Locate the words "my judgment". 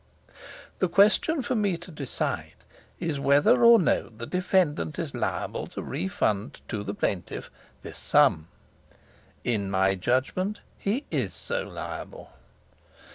9.69-10.61